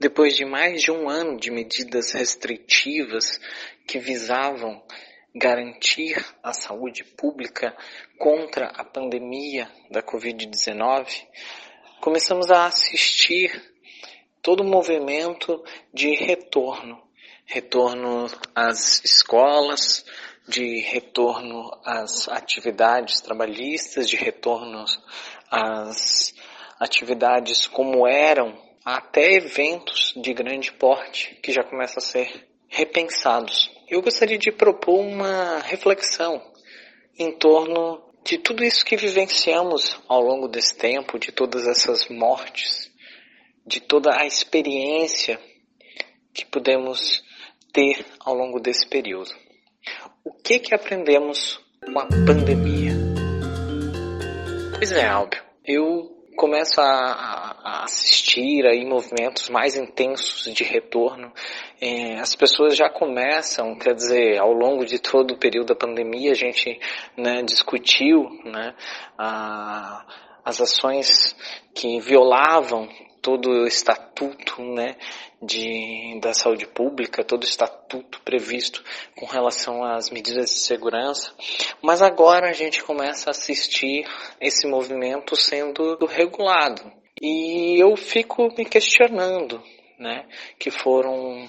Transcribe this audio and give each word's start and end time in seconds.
depois 0.00 0.34
de 0.34 0.46
mais 0.46 0.80
de 0.80 0.90
um 0.90 1.10
ano 1.10 1.38
de 1.38 1.50
medidas 1.50 2.12
restritivas 2.12 3.38
que 3.86 3.98
visavam 3.98 4.82
garantir 5.34 6.16
a 6.42 6.54
saúde 6.54 7.04
pública 7.04 7.76
contra 8.18 8.68
a 8.68 8.82
pandemia 8.82 9.70
da 9.90 10.02
Covid-19, 10.02 11.06
começamos 12.00 12.50
a 12.50 12.64
assistir 12.64 13.62
todo 14.40 14.62
o 14.62 14.66
movimento 14.66 15.62
de 15.92 16.14
retorno. 16.14 17.02
Retorno 17.44 18.26
às 18.54 19.04
escolas, 19.04 20.06
de 20.48 20.80
retorno 20.80 21.70
às 21.84 22.26
atividades 22.28 23.20
trabalhistas, 23.20 24.08
de 24.08 24.16
retorno 24.16 24.84
às 25.50 26.34
atividades 26.78 27.66
como 27.66 28.06
eram, 28.06 28.69
até 28.96 29.34
eventos 29.34 30.12
de 30.16 30.32
grande 30.32 30.72
porte 30.72 31.36
que 31.42 31.52
já 31.52 31.62
começam 31.62 31.98
a 31.98 32.06
ser 32.06 32.48
repensados. 32.68 33.70
Eu 33.88 34.02
gostaria 34.02 34.38
de 34.38 34.52
propor 34.52 35.00
uma 35.00 35.58
reflexão 35.60 36.42
em 37.18 37.32
torno 37.32 38.02
de 38.24 38.38
tudo 38.38 38.62
isso 38.64 38.84
que 38.84 38.96
vivenciamos 38.96 39.96
ao 40.08 40.20
longo 40.20 40.48
desse 40.48 40.76
tempo, 40.76 41.18
de 41.18 41.32
todas 41.32 41.66
essas 41.66 42.08
mortes, 42.08 42.90
de 43.66 43.80
toda 43.80 44.10
a 44.18 44.26
experiência 44.26 45.40
que 46.32 46.44
podemos 46.46 47.22
ter 47.72 48.04
ao 48.20 48.34
longo 48.34 48.60
desse 48.60 48.86
período. 48.88 49.30
O 50.24 50.32
que 50.32 50.58
que 50.58 50.74
aprendemos 50.74 51.60
com 51.84 51.98
a 51.98 52.06
pandemia? 52.06 52.92
Pois 54.76 54.92
é, 54.92 55.06
Álbio, 55.06 55.42
eu 55.64 56.09
começo 56.40 56.80
a, 56.80 57.54
a 57.62 57.84
assistir 57.84 58.66
aí 58.66 58.86
movimentos 58.86 59.50
mais 59.50 59.76
intensos 59.76 60.50
de 60.54 60.64
retorno. 60.64 61.30
É, 61.78 62.14
as 62.18 62.34
pessoas 62.34 62.74
já 62.74 62.88
começam, 62.88 63.76
quer 63.76 63.92
dizer, 63.92 64.38
ao 64.38 64.50
longo 64.50 64.86
de 64.86 64.98
todo 64.98 65.34
o 65.34 65.38
período 65.38 65.66
da 65.66 65.74
pandemia, 65.74 66.30
a 66.30 66.34
gente 66.34 66.80
né, 67.14 67.42
discutiu 67.42 68.26
né, 68.46 68.74
a, 69.18 70.06
as 70.42 70.62
ações 70.62 71.36
que 71.74 72.00
violavam 72.00 72.88
todo 73.20 73.50
o 73.50 73.66
estatuto 73.66 74.62
né, 74.62 74.96
de, 75.42 76.18
da 76.20 76.32
saúde 76.32 76.66
pública, 76.66 77.24
todo 77.24 77.42
o 77.42 77.46
estatuto 77.46 78.20
previsto 78.22 78.82
com 79.16 79.26
relação 79.26 79.84
às 79.84 80.10
medidas 80.10 80.50
de 80.50 80.60
segurança, 80.60 81.32
mas 81.82 82.02
agora 82.02 82.48
a 82.48 82.52
gente 82.52 82.82
começa 82.82 83.30
a 83.30 83.32
assistir 83.32 84.04
esse 84.40 84.66
movimento 84.66 85.36
sendo 85.36 85.96
regulado. 86.06 86.92
E 87.20 87.78
eu 87.78 87.96
fico 87.96 88.48
me 88.56 88.64
questionando, 88.64 89.62
né, 89.98 90.26
que 90.58 90.70
foram 90.70 91.48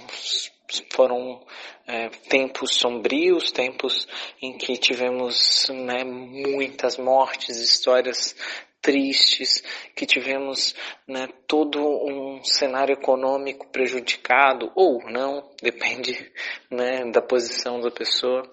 foram 0.93 1.41
é, 1.85 2.07
tempos 2.29 2.75
sombrios, 2.75 3.51
tempos 3.51 4.07
em 4.41 4.57
que 4.57 4.77
tivemos 4.77 5.67
né, 5.69 6.03
muitas 6.03 6.97
mortes, 6.97 7.57
histórias 7.57 8.35
tristes, 8.81 9.63
que 9.95 10.05
tivemos 10.05 10.75
né, 11.07 11.27
todo 11.47 11.79
um 11.79 12.43
cenário 12.43 12.93
econômico 12.93 13.67
prejudicado, 13.67 14.71
ou 14.75 14.99
não, 15.09 15.49
depende 15.61 16.31
né, 16.69 17.05
da 17.11 17.21
posição 17.21 17.79
da 17.79 17.91
pessoa. 17.91 18.43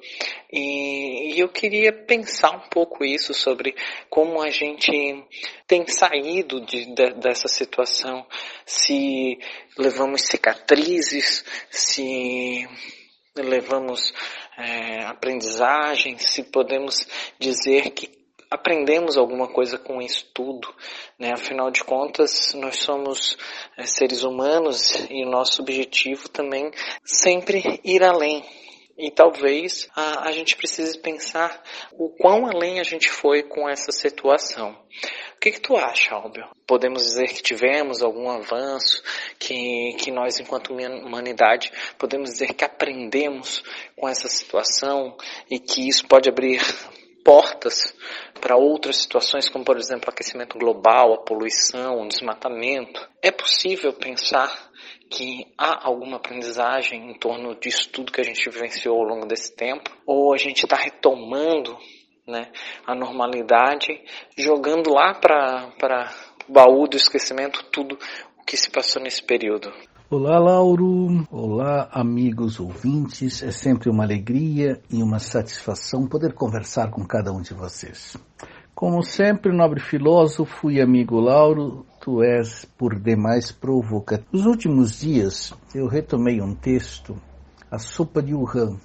E, 0.52 1.34
e 1.34 1.40
eu 1.40 1.48
queria 1.48 1.92
pensar 1.92 2.50
um 2.50 2.68
pouco 2.68 3.04
isso 3.04 3.32
sobre 3.32 3.74
como 4.10 4.42
a 4.42 4.50
gente 4.50 4.90
tem 5.66 5.86
saído 5.86 6.60
de, 6.60 6.94
de, 6.94 7.14
dessa 7.14 7.48
situação, 7.48 8.26
se 8.66 9.38
levamos 9.78 10.22
cicatrizes, 10.22 11.44
se 11.70 12.68
levamos 13.34 14.12
é, 14.58 15.04
aprendizagem, 15.04 16.18
se 16.18 16.42
podemos 16.44 17.06
dizer 17.38 17.90
que 17.90 18.17
aprendemos 18.51 19.17
alguma 19.17 19.48
coisa 19.48 19.79
com 19.79 20.01
isso 20.01 20.27
tudo, 20.33 20.73
né? 21.19 21.33
Afinal 21.33 21.70
de 21.70 21.85
contas, 21.85 22.55
nós 22.55 22.77
somos 22.77 23.36
é, 23.77 23.85
seres 23.85 24.23
humanos 24.23 25.07
e 25.11 25.25
o 25.25 25.31
nosso 25.31 25.63
objetivo 25.63 26.29
também 26.29 26.70
sempre 27.05 27.81
ir 27.85 28.03
além. 28.03 28.45
E 28.97 29.13
talvez 29.13 29.89
a, 29.95 30.29
a 30.29 30.33
gente 30.33 30.57
precise 30.57 30.98
pensar 30.98 31.63
o 31.92 32.09
quão 32.09 32.47
além 32.47 32.81
a 32.81 32.83
gente 32.83 33.09
foi 33.09 33.45
com 33.45 33.69
essa 33.69 33.92
situação. 33.92 34.77
O 35.36 35.39
que, 35.39 35.53
que 35.53 35.61
tu 35.61 35.77
acha, 35.77 36.17
Albio? 36.17 36.48
Podemos 36.67 37.05
dizer 37.05 37.29
que 37.29 37.41
tivemos 37.41 38.03
algum 38.03 38.29
avanço, 38.29 39.01
que, 39.39 39.95
que 40.01 40.11
nós, 40.11 40.41
enquanto 40.41 40.73
humanidade, 40.73 41.70
podemos 41.97 42.30
dizer 42.30 42.55
que 42.55 42.65
aprendemos 42.65 43.63
com 43.95 44.09
essa 44.09 44.27
situação 44.27 45.17
e 45.48 45.61
que 45.61 45.89
isso 45.89 46.05
pode 46.09 46.29
abrir 46.29 46.61
portas 47.28 47.94
para 48.40 48.56
outras 48.56 49.02
situações, 49.02 49.50
como 49.50 49.62
por 49.62 49.77
exemplo 49.77 50.08
aquecimento 50.08 50.58
global, 50.58 51.12
a 51.12 51.18
poluição, 51.18 52.00
o 52.00 52.08
desmatamento. 52.08 53.06
É 53.22 53.30
possível 53.30 53.92
pensar 53.92 54.50
que 55.11 55.46
há 55.58 55.86
alguma 55.86 56.17
aprendizagem 56.17 57.11
em 57.11 57.18
torno 57.18 57.55
disso 57.55 57.90
tudo 57.90 58.11
que 58.11 58.22
a 58.22 58.24
gente 58.24 58.48
vivenciou 58.48 58.96
ao 58.96 59.05
longo 59.05 59.27
desse 59.27 59.55
tempo? 59.55 59.90
Ou 60.06 60.33
a 60.33 60.38
gente 60.38 60.64
está 60.64 60.77
retomando 60.77 61.77
né, 62.27 62.50
a 62.86 62.94
normalidade, 62.94 64.02
jogando 64.34 64.90
lá 64.90 65.12
para 65.12 66.14
o 66.48 66.52
baú 66.52 66.88
do 66.88 66.96
esquecimento 66.96 67.62
tudo 67.64 67.98
o 68.38 68.44
que 68.46 68.56
se 68.56 68.70
passou 68.70 69.02
nesse 69.02 69.22
período? 69.22 69.70
Olá, 70.11 70.39
Lauro. 70.39 71.27
Olá, 71.30 71.86
amigos 71.92 72.58
ouvintes. 72.58 73.42
É 73.42 73.51
sempre 73.51 73.91
uma 73.91 74.05
alegria 74.05 74.80
e 74.91 75.02
uma 75.02 75.19
satisfação 75.19 76.07
poder 76.07 76.33
conversar 76.33 76.89
com 76.89 77.05
cada 77.05 77.30
um 77.30 77.42
de 77.42 77.52
vocês. 77.52 78.17
Como 78.74 79.02
sempre, 79.02 79.55
nobre 79.55 79.80
filósofo 79.80 80.70
e 80.70 80.80
amigo 80.80 81.20
Lauro, 81.20 81.85
tu 82.01 82.23
és 82.23 82.64
por 82.64 82.98
demais 82.98 83.52
provocativo. 83.52 84.30
Nos 84.33 84.47
últimos 84.47 84.98
dias, 84.98 85.52
eu 85.74 85.86
retomei 85.86 86.41
um 86.41 86.55
texto, 86.55 87.14
A 87.70 87.79
Sopa 87.79 88.23
de 88.23 88.35
Wuhan, 88.35 88.79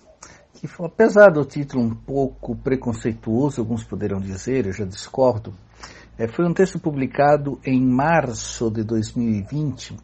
que, 0.56 0.68
apesar 0.84 1.30
do 1.30 1.46
título 1.46 1.86
um 1.86 1.96
pouco 1.96 2.54
preconceituoso, 2.54 3.62
alguns 3.62 3.86
poderão 3.86 4.20
dizer, 4.20 4.66
eu 4.66 4.74
já 4.74 4.84
discordo, 4.84 5.54
é, 6.18 6.28
foi 6.28 6.46
um 6.46 6.54
texto 6.54 6.78
publicado 6.80 7.62
em 7.66 7.82
março 7.82 8.70
de 8.70 8.84
2020 8.84 9.96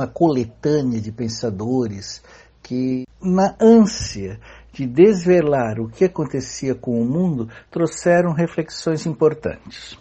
uma 0.00 0.06
coletânea 0.06 0.98
de 0.98 1.12
pensadores 1.12 2.22
que, 2.62 3.04
na 3.22 3.54
ânsia 3.60 4.40
de 4.72 4.86
desvelar 4.86 5.78
o 5.78 5.90
que 5.90 6.04
acontecia 6.04 6.74
com 6.74 6.98
o 7.00 7.04
mundo, 7.04 7.48
trouxeram 7.70 8.32
reflexões 8.32 9.04
importantes. 9.04 9.98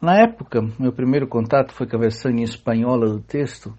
Na 0.00 0.18
época, 0.18 0.62
meu 0.78 0.92
primeiro 0.92 1.28
contato 1.28 1.74
foi 1.74 1.86
com 1.86 1.96
a 1.96 2.00
versão 2.00 2.30
em 2.30 2.42
espanhola 2.42 3.06
do 3.06 3.20
texto. 3.20 3.74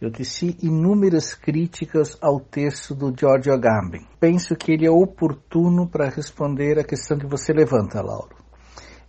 Eu 0.00 0.10
teci 0.10 0.56
inúmeras 0.60 1.32
críticas 1.32 2.18
ao 2.20 2.40
texto 2.40 2.92
do 2.92 3.14
George 3.16 3.50
Agamben. 3.50 4.04
Penso 4.18 4.56
que 4.56 4.72
ele 4.72 4.84
é 4.84 4.90
oportuno 4.90 5.88
para 5.88 6.10
responder 6.10 6.78
a 6.78 6.84
questão 6.84 7.16
que 7.16 7.26
você 7.26 7.52
levanta, 7.52 8.02
Lauro. 8.02 8.41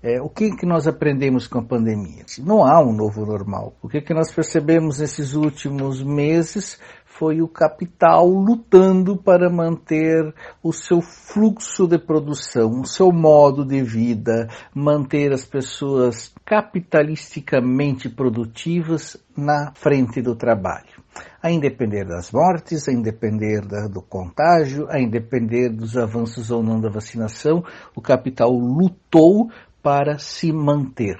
É, 0.05 0.21
o 0.21 0.27
que, 0.27 0.53
que 0.53 0.65
nós 0.65 0.85
aprendemos 0.85 1.47
com 1.47 1.59
a 1.59 1.63
pandemia? 1.63 2.25
Não 2.39 2.65
há 2.65 2.83
um 2.83 2.91
novo 2.91 3.25
normal. 3.25 3.73
O 3.81 3.87
que, 3.87 4.01
que 4.01 4.13
nós 4.13 4.33
percebemos 4.33 4.99
nesses 4.99 5.33
últimos 5.33 6.03
meses 6.03 6.77
foi 7.05 7.41
o 7.41 7.47
capital 7.47 8.27
lutando 8.27 9.15
para 9.15 9.49
manter 9.49 10.35
o 10.61 10.73
seu 10.73 10.99
fluxo 11.01 11.87
de 11.87 11.97
produção, 11.97 12.81
o 12.81 12.85
seu 12.85 13.13
modo 13.13 13.63
de 13.63 13.81
vida, 13.81 14.49
manter 14.75 15.31
as 15.31 15.45
pessoas 15.45 16.33
capitalisticamente 16.43 18.09
produtivas 18.09 19.15
na 19.37 19.71
frente 19.73 20.21
do 20.21 20.35
trabalho. 20.35 21.01
A 21.41 21.49
independer 21.49 22.05
das 22.05 22.31
mortes, 22.31 22.89
a 22.89 22.91
independer 22.91 23.65
da, 23.65 23.87
do 23.87 24.01
contágio, 24.01 24.87
a 24.89 24.99
independer 24.99 25.69
dos 25.69 25.95
avanços 25.95 26.51
ou 26.51 26.61
não 26.61 26.81
da 26.81 26.89
vacinação, 26.89 27.63
o 27.95 28.01
capital 28.01 28.51
lutou 28.51 29.49
para 29.83 30.17
se 30.17 30.51
manter 30.53 31.17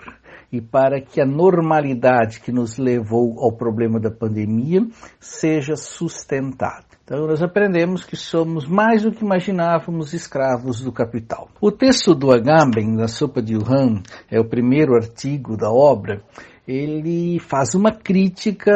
e 0.54 0.62
para 0.62 1.02
que 1.02 1.20
a 1.20 1.26
normalidade 1.26 2.40
que 2.40 2.52
nos 2.52 2.78
levou 2.78 3.40
ao 3.40 3.52
problema 3.52 4.00
da 4.00 4.12
pandemia 4.12 4.88
seja 5.20 5.76
sustentada. 5.76 6.86
Então, 7.04 7.28
nós 7.28 7.42
aprendemos 7.42 8.06
que 8.06 8.16
somos 8.16 8.66
mais 8.66 9.02
do 9.02 9.12
que 9.12 9.26
imaginávamos 9.26 10.14
escravos 10.14 10.80
do 10.80 10.92
capital. 10.92 11.50
O 11.60 11.72
texto 11.72 12.16
do 12.16 12.32
Agamben, 12.32 12.96
da 12.96 13.08
Sopa 13.08 13.42
de 13.42 13.58
Wuhan, 13.58 14.02
é 14.32 14.40
o 14.40 14.48
primeiro 14.48 14.96
artigo 14.96 15.58
da 15.58 15.70
obra, 15.70 16.22
ele 16.66 17.40
faz 17.40 17.76
uma 17.76 17.92
crítica 17.92 18.72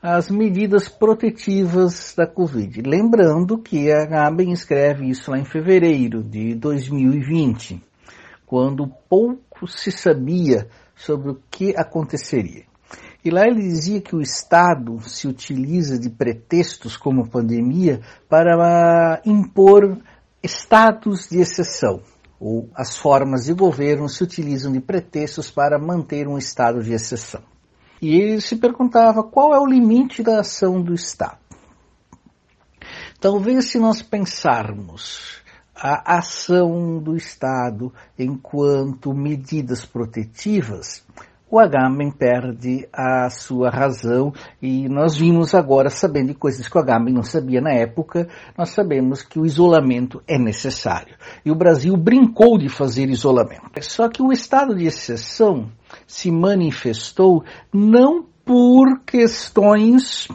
às 0.00 0.30
medidas 0.30 0.88
protetivas 0.88 2.14
da 2.16 2.26
Covid. 2.26 2.82
Lembrando 2.82 3.58
que 3.58 3.90
Agamben 3.90 4.52
escreve 4.52 5.08
isso 5.08 5.30
lá 5.32 5.38
em 5.38 5.44
fevereiro 5.44 6.22
de 6.22 6.54
2020 6.54 7.82
quando 8.46 8.86
pouco 9.08 9.66
se 9.66 9.90
sabia 9.90 10.68
sobre 10.94 11.30
o 11.30 11.40
que 11.50 11.74
aconteceria. 11.76 12.64
E 13.24 13.30
lá 13.30 13.46
ele 13.46 13.62
dizia 13.62 14.00
que 14.02 14.14
o 14.14 14.20
Estado 14.20 15.00
se 15.00 15.26
utiliza 15.26 15.98
de 15.98 16.10
pretextos 16.10 16.96
como 16.96 17.28
pandemia 17.28 18.00
para 18.28 19.22
impor 19.24 19.98
estados 20.42 21.28
de 21.30 21.38
exceção, 21.38 22.02
ou 22.38 22.68
as 22.74 22.98
formas 22.98 23.46
de 23.46 23.54
governo 23.54 24.08
se 24.10 24.22
utilizam 24.22 24.70
de 24.70 24.80
pretextos 24.80 25.50
para 25.50 25.78
manter 25.78 26.28
um 26.28 26.36
estado 26.36 26.82
de 26.82 26.92
exceção. 26.92 27.42
E 28.02 28.14
ele 28.14 28.40
se 28.42 28.56
perguntava 28.56 29.22
qual 29.22 29.54
é 29.54 29.58
o 29.58 29.66
limite 29.66 30.22
da 30.22 30.40
ação 30.40 30.82
do 30.82 30.92
Estado. 30.92 31.38
Talvez 33.18 33.70
se 33.70 33.78
nós 33.78 34.02
pensarmos 34.02 35.42
a 35.74 36.18
ação 36.18 36.98
do 37.02 37.16
Estado 37.16 37.92
enquanto 38.18 39.12
medidas 39.12 39.84
protetivas, 39.84 41.04
o 41.54 41.58
Agamben 41.60 42.10
perde 42.10 42.88
a 42.92 43.30
sua 43.30 43.70
razão 43.70 44.32
e 44.60 44.88
nós 44.88 45.16
vimos 45.16 45.54
agora, 45.54 45.88
sabendo 45.88 46.28
de 46.28 46.34
coisas 46.34 46.66
que 46.66 46.76
o 46.76 46.80
Agamben 46.80 47.14
não 47.14 47.22
sabia 47.22 47.60
na 47.60 47.70
época, 47.70 48.28
nós 48.58 48.70
sabemos 48.70 49.22
que 49.22 49.38
o 49.38 49.46
isolamento 49.46 50.20
é 50.26 50.36
necessário. 50.36 51.14
E 51.44 51.52
o 51.52 51.54
Brasil 51.54 51.96
brincou 51.96 52.58
de 52.58 52.68
fazer 52.68 53.08
isolamento. 53.08 53.70
Só 53.82 54.08
que 54.08 54.20
o 54.20 54.32
estado 54.32 54.74
de 54.74 54.86
exceção 54.86 55.70
se 56.08 56.28
manifestou 56.28 57.44
não 57.72 58.26
por 58.44 59.04
questões 59.06 60.26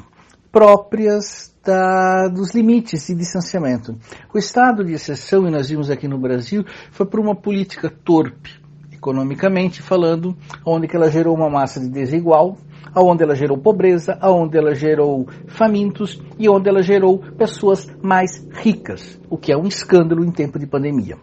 próprias 0.52 1.54
da, 1.70 2.28
dos 2.28 2.56
limites 2.56 3.06
de 3.06 3.14
distanciamento. 3.14 3.96
O 4.34 4.40
estado 4.40 4.84
de 4.84 4.94
exceção, 4.94 5.48
e 5.48 5.52
nós 5.52 5.70
vimos 5.70 5.92
aqui 5.92 6.08
no 6.08 6.18
Brasil, 6.18 6.66
foi 6.92 7.06
por 7.06 7.20
uma 7.20 7.36
política 7.36 7.92
torpe 8.04 8.60
economicamente 8.92 9.82
falando, 9.82 10.36
onde 10.66 10.86
que 10.86 10.96
ela 10.96 11.10
gerou 11.10 11.34
uma 11.34 11.50
massa 11.50 11.80
de 11.80 11.88
desigual, 11.88 12.58
aonde 12.94 13.24
ela 13.24 13.34
gerou 13.34 13.58
pobreza, 13.58 14.18
aonde 14.20 14.58
ela 14.58 14.76
gerou 14.76 15.26
famintos 15.48 16.22
e 16.38 16.50
onde 16.50 16.68
ela 16.68 16.82
gerou 16.82 17.20
pessoas 17.38 17.88
mais 18.04 18.46
ricas, 18.52 19.18
o 19.30 19.38
que 19.38 19.54
é 19.54 19.58
um 19.58 19.68
escândalo 19.68 20.26
em 20.26 20.32
tempo 20.32 20.60
de 20.60 20.68
pandemia. 20.68 21.18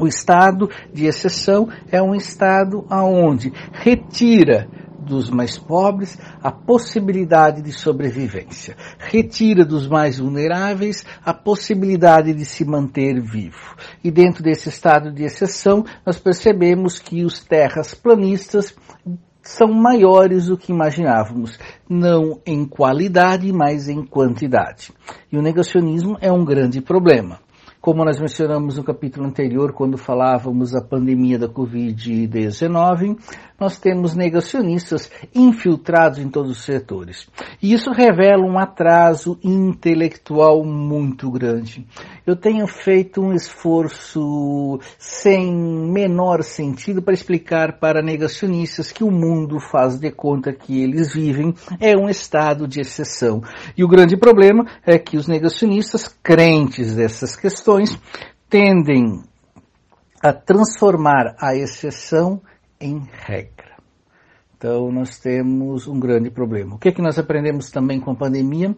O 0.00 0.06
estado 0.06 0.70
de 0.92 1.04
exceção 1.04 1.68
é 1.92 2.00
um 2.00 2.14
estado 2.14 2.86
aonde 2.88 3.52
retira 3.70 4.66
dos 4.98 5.28
mais 5.28 5.58
pobres 5.58 6.18
a 6.42 6.50
possibilidade 6.50 7.60
de 7.60 7.72
sobrevivência, 7.72 8.76
retira 8.98 9.64
dos 9.64 9.86
mais 9.86 10.18
vulneráveis 10.18 11.04
a 11.24 11.34
possibilidade 11.34 12.32
de 12.32 12.44
se 12.44 12.64
manter 12.64 13.20
vivo. 13.20 13.76
E 14.02 14.10
dentro 14.10 14.42
desse 14.42 14.68
estado 14.70 15.12
de 15.12 15.24
exceção, 15.24 15.84
nós 16.06 16.18
percebemos 16.18 16.98
que 16.98 17.24
os 17.24 17.40
terras 17.40 17.94
planistas 17.94 18.74
são 19.42 19.72
maiores 19.72 20.46
do 20.46 20.56
que 20.56 20.72
imaginávamos, 20.72 21.58
não 21.88 22.40
em 22.46 22.64
qualidade, 22.64 23.52
mas 23.52 23.88
em 23.88 24.04
quantidade. 24.04 24.92
E 25.32 25.36
o 25.36 25.42
negacionismo 25.42 26.16
é 26.20 26.30
um 26.30 26.44
grande 26.44 26.80
problema. 26.80 27.40
Como 27.80 28.04
nós 28.04 28.20
mencionamos 28.20 28.76
no 28.76 28.84
capítulo 28.84 29.26
anterior, 29.26 29.72
quando 29.72 29.96
falávamos 29.96 30.72
da 30.72 30.82
pandemia 30.82 31.38
da 31.38 31.48
Covid-19, 31.48 33.16
nós 33.60 33.78
temos 33.78 34.14
negacionistas 34.14 35.10
infiltrados 35.34 36.18
em 36.18 36.30
todos 36.30 36.52
os 36.52 36.64
setores. 36.64 37.28
E 37.62 37.74
isso 37.74 37.92
revela 37.92 38.42
um 38.42 38.58
atraso 38.58 39.38
intelectual 39.44 40.64
muito 40.64 41.30
grande. 41.30 41.86
Eu 42.26 42.34
tenho 42.34 42.66
feito 42.66 43.20
um 43.20 43.34
esforço 43.34 44.80
sem 44.98 45.54
menor 45.54 46.42
sentido 46.42 47.02
para 47.02 47.12
explicar 47.12 47.78
para 47.78 48.00
negacionistas 48.00 48.90
que 48.90 49.04
o 49.04 49.10
mundo 49.10 49.60
faz 49.60 49.98
de 49.98 50.10
conta 50.10 50.52
que 50.52 50.82
eles 50.82 51.12
vivem 51.12 51.54
é 51.78 51.94
um 51.94 52.08
estado 52.08 52.66
de 52.66 52.80
exceção. 52.80 53.42
E 53.76 53.84
o 53.84 53.88
grande 53.88 54.16
problema 54.16 54.66
é 54.86 54.98
que 54.98 55.18
os 55.18 55.28
negacionistas 55.28 56.08
crentes 56.22 56.94
dessas 56.94 57.36
questões 57.36 57.98
tendem 58.48 59.22
a 60.22 60.32
transformar 60.32 61.34
a 61.38 61.54
exceção 61.54 62.42
em 62.80 63.06
regra. 63.26 63.76
Então 64.56 64.90
nós 64.92 65.18
temos 65.18 65.86
um 65.86 65.98
grande 65.98 66.30
problema. 66.30 66.76
O 66.76 66.78
que 66.78 66.88
é 66.88 66.92
que 66.92 67.02
nós 67.02 67.18
aprendemos 67.18 67.70
também 67.70 68.00
com 68.00 68.10
a 68.10 68.16
pandemia? 68.16 68.74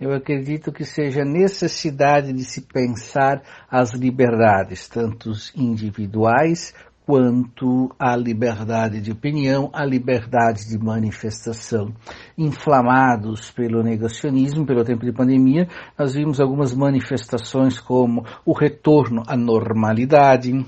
Eu 0.00 0.12
acredito 0.12 0.72
que 0.72 0.84
seja 0.84 1.22
a 1.22 1.24
necessidade 1.24 2.32
de 2.32 2.44
se 2.44 2.62
pensar 2.62 3.42
as 3.70 3.92
liberdades, 3.92 4.88
tanto 4.88 5.30
individuais 5.54 6.74
quanto 7.06 7.94
a 7.98 8.16
liberdade 8.16 9.00
de 9.00 9.10
opinião, 9.10 9.70
a 9.72 9.84
liberdade 9.84 10.68
de 10.68 10.78
manifestação. 10.78 11.92
Inflamados 12.38 13.50
pelo 13.50 13.82
negacionismo, 13.82 14.66
pelo 14.66 14.84
tempo 14.84 15.04
de 15.04 15.12
pandemia, 15.12 15.68
nós 15.98 16.14
vimos 16.14 16.40
algumas 16.40 16.74
manifestações 16.74 17.80
como 17.80 18.24
o 18.44 18.52
retorno 18.52 19.22
à 19.26 19.36
normalidade, 19.36 20.64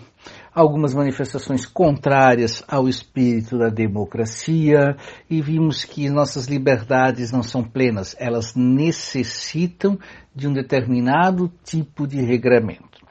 algumas 0.54 0.94
manifestações 0.94 1.66
contrárias 1.66 2.62
ao 2.68 2.88
espírito 2.88 3.58
da 3.58 3.68
democracia 3.68 4.96
e 5.28 5.42
vimos 5.42 5.84
que 5.84 6.08
nossas 6.08 6.46
liberdades 6.46 7.32
não 7.32 7.42
são 7.42 7.64
plenas, 7.64 8.14
elas 8.18 8.54
necessitam 8.54 9.98
de 10.34 10.46
um 10.46 10.52
determinado 10.52 11.50
tipo 11.64 12.06
de 12.06 12.20
regramento. 12.22 13.02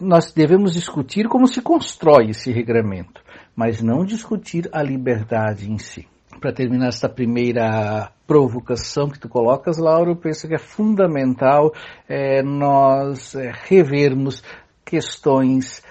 Nós 0.00 0.32
devemos 0.32 0.74
discutir 0.74 1.28
como 1.28 1.46
se 1.46 1.62
constrói 1.62 2.30
esse 2.30 2.52
regramento, 2.52 3.22
mas 3.56 3.82
não 3.82 4.04
discutir 4.04 4.68
a 4.72 4.82
liberdade 4.82 5.70
em 5.70 5.78
si. 5.78 6.06
Para 6.40 6.52
terminar 6.52 6.88
esta 6.88 7.08
primeira 7.08 8.10
provocação 8.26 9.10
que 9.10 9.18
tu 9.18 9.28
colocas, 9.28 9.76
Laura, 9.76 10.10
eu 10.10 10.16
penso 10.16 10.48
que 10.48 10.54
é 10.54 10.58
fundamental 10.58 11.74
é, 12.08 12.42
nós 12.42 13.34
é, 13.34 13.52
revermos 13.68 14.42
questões 14.84 15.82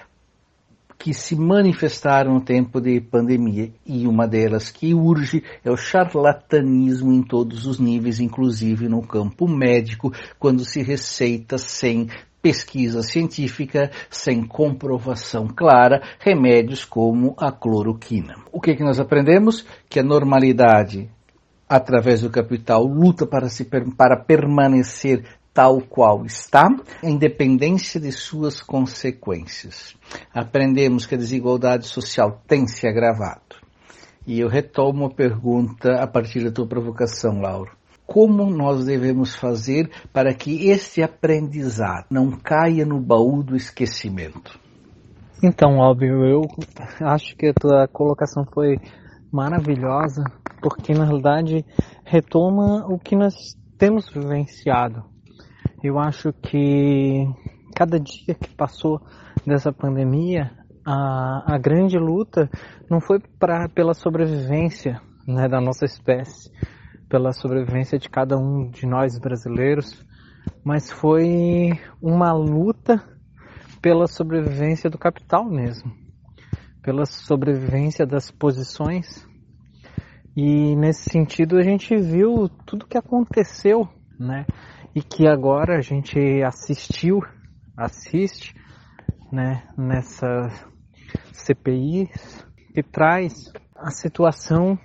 que 1.00 1.14
se 1.14 1.34
manifestaram 1.34 2.34
no 2.34 2.40
tempo 2.42 2.78
de 2.78 3.00
pandemia 3.00 3.72
e 3.86 4.06
uma 4.06 4.28
delas 4.28 4.70
que 4.70 4.92
urge 4.92 5.42
é 5.64 5.70
o 5.70 5.76
charlatanismo 5.76 7.10
em 7.10 7.22
todos 7.22 7.64
os 7.64 7.80
níveis, 7.80 8.20
inclusive 8.20 8.86
no 8.86 9.00
campo 9.00 9.48
médico, 9.48 10.12
quando 10.38 10.62
se 10.62 10.82
receita 10.82 11.56
sem 11.56 12.08
pesquisa 12.42 13.02
científica, 13.02 13.90
sem 14.10 14.46
comprovação 14.46 15.48
clara, 15.48 16.02
remédios 16.18 16.84
como 16.84 17.34
a 17.38 17.50
cloroquina. 17.50 18.36
O 18.52 18.60
que, 18.60 18.76
que 18.76 18.84
nós 18.84 19.00
aprendemos? 19.00 19.64
Que 19.88 20.00
a 20.00 20.04
normalidade 20.04 21.08
através 21.66 22.22
do 22.22 22.30
capital, 22.30 22.84
luta 22.84 23.24
para, 23.24 23.48
se, 23.48 23.64
para 23.64 24.16
permanecer 24.16 25.24
tal 25.60 25.82
qual 25.82 26.24
está, 26.24 26.74
independência 27.02 28.00
de 28.00 28.10
suas 28.10 28.62
consequências. 28.62 29.94
Aprendemos 30.32 31.04
que 31.04 31.14
a 31.14 31.18
desigualdade 31.18 31.86
social 31.86 32.40
tem 32.48 32.66
se 32.66 32.88
agravado. 32.88 33.56
E 34.26 34.40
eu 34.40 34.48
retomo 34.48 35.04
a 35.04 35.10
pergunta 35.10 36.02
a 36.02 36.06
partir 36.06 36.42
da 36.42 36.50
tua 36.50 36.66
provocação, 36.66 37.42
Lauro. 37.42 37.76
Como 38.06 38.48
nós 38.48 38.86
devemos 38.86 39.36
fazer 39.36 39.90
para 40.14 40.32
que 40.32 40.70
este 40.70 41.02
aprendizado 41.02 42.06
não 42.10 42.30
caia 42.30 42.86
no 42.86 42.98
baú 42.98 43.42
do 43.42 43.54
esquecimento? 43.54 44.58
Então, 45.42 45.76
óbvio, 45.76 46.24
eu 46.24 46.42
acho 47.06 47.36
que 47.36 47.48
a 47.48 47.52
tua 47.52 47.86
colocação 47.86 48.46
foi 48.54 48.78
maravilhosa, 49.30 50.24
porque 50.62 50.94
na 50.94 51.04
realidade 51.04 51.66
retoma 52.02 52.86
o 52.86 52.98
que 52.98 53.14
nós 53.14 53.34
temos 53.76 54.08
vivenciado 54.08 55.09
eu 55.82 55.98
acho 55.98 56.32
que 56.32 57.26
cada 57.74 57.98
dia 57.98 58.34
que 58.34 58.54
passou 58.54 59.00
dessa 59.46 59.72
pandemia, 59.72 60.50
a, 60.84 61.54
a 61.54 61.58
grande 61.58 61.98
luta 61.98 62.50
não 62.90 63.00
foi 63.00 63.18
pra, 63.38 63.68
pela 63.68 63.94
sobrevivência 63.94 65.00
né, 65.26 65.48
da 65.48 65.60
nossa 65.60 65.84
espécie, 65.84 66.50
pela 67.08 67.32
sobrevivência 67.32 67.98
de 67.98 68.08
cada 68.08 68.36
um 68.36 68.68
de 68.70 68.86
nós 68.86 69.18
brasileiros, 69.18 70.04
mas 70.64 70.90
foi 70.90 71.70
uma 72.00 72.32
luta 72.32 73.02
pela 73.80 74.06
sobrevivência 74.06 74.90
do 74.90 74.98
capital 74.98 75.44
mesmo, 75.44 75.90
pela 76.82 77.06
sobrevivência 77.06 78.06
das 78.06 78.30
posições. 78.30 79.26
E 80.36 80.76
nesse 80.76 81.10
sentido 81.10 81.56
a 81.56 81.62
gente 81.62 81.96
viu 81.96 82.48
tudo 82.66 82.86
que 82.86 82.98
aconteceu, 82.98 83.88
né? 84.18 84.46
E 84.94 85.02
que 85.02 85.26
agora 85.26 85.78
a 85.78 85.80
gente 85.80 86.42
assistiu, 86.42 87.20
assiste, 87.76 88.54
né, 89.32 89.68
nessa 89.76 90.48
CPI 91.32 92.10
que 92.74 92.82
traz 92.82 93.52
a 93.76 93.90
situação 93.90 94.78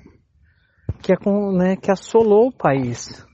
que, 1.02 1.14
é 1.14 1.16
com, 1.16 1.52
né, 1.52 1.76
que 1.76 1.92
assolou 1.92 2.48
o 2.48 2.56
país 2.56 3.26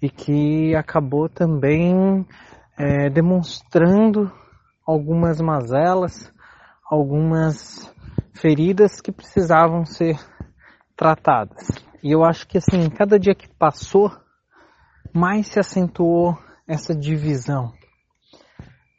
e 0.00 0.10
que 0.10 0.74
acabou 0.74 1.28
também 1.28 2.26
é, 2.78 3.08
demonstrando 3.08 4.30
algumas 4.86 5.40
mazelas, 5.40 6.32
algumas 6.90 7.90
feridas 8.34 9.00
que 9.00 9.12
precisavam 9.12 9.84
ser 9.84 10.18
tratadas. 10.96 11.68
E 12.02 12.12
eu 12.12 12.22
acho 12.22 12.46
que 12.46 12.58
assim, 12.58 12.90
cada 12.90 13.18
dia 13.18 13.34
que 13.34 13.48
passou, 13.48 14.10
mais 15.12 15.48
se 15.48 15.58
acentuou 15.58 16.38
essa 16.66 16.94
divisão. 16.94 17.72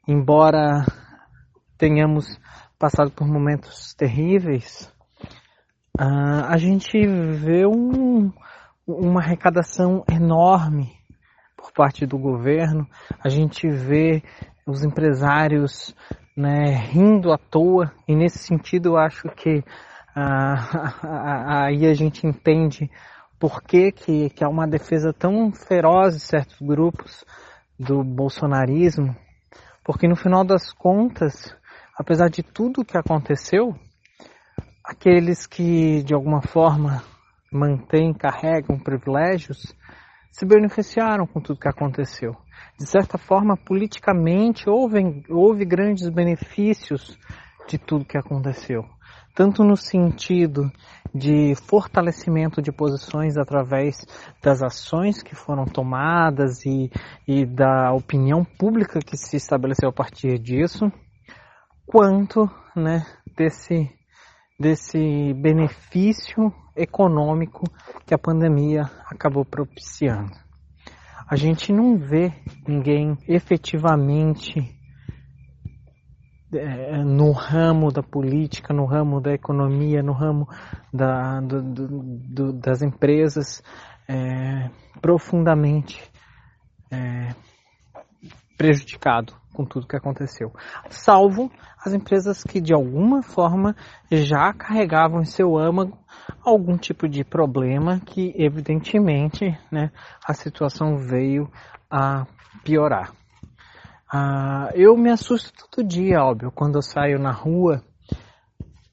Embora 0.07 0.85
tenhamos 1.77 2.39
passado 2.77 3.11
por 3.11 3.27
momentos 3.27 3.93
terríveis, 3.93 4.91
uh, 5.99 6.45
a 6.47 6.57
gente 6.57 6.97
vê 7.07 7.65
um, 7.65 8.31
uma 8.87 9.21
arrecadação 9.21 10.03
enorme 10.09 10.93
por 11.57 11.71
parte 11.71 12.05
do 12.05 12.17
governo, 12.17 12.87
a 13.23 13.29
gente 13.29 13.67
vê 13.67 14.21
os 14.67 14.83
empresários 14.83 15.95
né, 16.35 16.75
rindo 16.75 17.31
à 17.31 17.37
toa, 17.37 17.91
e 18.07 18.15
nesse 18.15 18.39
sentido 18.39 18.89
eu 18.89 18.97
acho 18.97 19.29
que 19.29 19.63
ah, 20.15 21.65
aí 21.65 21.85
a 21.85 21.93
gente 21.93 22.25
entende 22.25 22.89
por 23.47 23.61
que, 23.61 23.91
que, 23.91 24.31
que 24.31 24.43
há 24.43 24.49
uma 24.49 24.65
defesa 24.67 25.13
tão 25.13 25.51
feroz 25.51 26.15
de 26.15 26.19
certos 26.19 26.59
grupos 26.59 27.23
do 27.77 28.03
bolsonarismo, 28.03 29.15
porque 29.83 30.07
no 30.07 30.15
final 30.15 30.43
das 30.43 30.73
contas, 30.73 31.55
apesar 31.95 32.27
de 32.27 32.41
tudo 32.41 32.83
que 32.83 32.97
aconteceu, 32.97 33.75
aqueles 34.83 35.45
que 35.45 36.01
de 36.01 36.15
alguma 36.15 36.41
forma 36.41 37.03
mantêm, 37.53 38.15
carregam 38.15 38.79
privilégios, 38.79 39.75
se 40.31 40.43
beneficiaram 40.43 41.27
com 41.27 41.39
tudo 41.39 41.59
que 41.59 41.69
aconteceu. 41.69 42.35
De 42.79 42.87
certa 42.87 43.19
forma, 43.19 43.55
politicamente, 43.55 44.67
houve, 44.67 45.23
houve 45.29 45.65
grandes 45.65 46.09
benefícios 46.09 47.15
de 47.67 47.77
tudo 47.77 48.05
que 48.05 48.17
aconteceu 48.17 48.94
tanto 49.35 49.63
no 49.63 49.75
sentido 49.75 50.71
de 51.13 51.53
fortalecimento 51.55 52.61
de 52.61 52.71
posições 52.71 53.37
através 53.37 53.97
das 54.41 54.63
ações 54.63 55.21
que 55.21 55.35
foram 55.35 55.65
tomadas 55.65 56.65
e, 56.65 56.89
e 57.27 57.45
da 57.45 57.91
opinião 57.93 58.43
pública 58.43 58.99
que 58.99 59.17
se 59.17 59.35
estabeleceu 59.35 59.89
a 59.89 59.93
partir 59.93 60.39
disso, 60.39 60.91
quanto 61.85 62.49
né, 62.75 63.05
desse, 63.37 63.89
desse 64.59 65.33
benefício 65.33 66.51
econômico 66.75 67.63
que 68.05 68.13
a 68.13 68.17
pandemia 68.17 68.83
acabou 69.05 69.45
propiciando. 69.45 70.31
A 71.27 71.35
gente 71.35 71.73
não 71.73 71.97
vê 71.97 72.31
ninguém 72.67 73.17
efetivamente 73.27 74.74
no 77.05 77.31
ramo 77.31 77.91
da 77.91 78.03
política, 78.03 78.73
no 78.73 78.85
ramo 78.85 79.19
da 79.19 79.33
economia, 79.33 80.01
no 80.01 80.13
ramo 80.13 80.47
da, 80.93 81.39
do, 81.41 81.61
do, 81.61 82.53
das 82.53 82.81
empresas, 82.81 83.63
é, 84.07 84.69
profundamente 85.01 86.01
é, 86.91 87.33
prejudicado 88.57 89.33
com 89.53 89.65
tudo 89.65 89.87
que 89.87 89.95
aconteceu. 89.95 90.53
Salvo 90.89 91.51
as 91.83 91.93
empresas 91.93 92.43
que 92.43 92.59
de 92.59 92.73
alguma 92.73 93.23
forma 93.23 93.75
já 94.11 94.53
carregavam 94.53 95.21
em 95.21 95.25
seu 95.25 95.57
âmago 95.57 95.97
algum 96.43 96.77
tipo 96.77 97.07
de 97.07 97.23
problema 97.23 97.99
que 97.99 98.33
evidentemente 98.35 99.57
né, 99.71 99.91
a 100.27 100.33
situação 100.33 100.97
veio 100.97 101.49
a 101.89 102.25
piorar. 102.63 103.13
Ah, 104.17 104.69
eu 104.73 104.95
me 104.95 105.11
assusto 105.11 105.51
todo 105.69 105.85
dia, 105.85 106.23
óbvio, 106.23 106.49
quando 106.49 106.75
eu 106.75 106.81
saio 106.81 107.19
na 107.19 107.33
rua, 107.33 107.83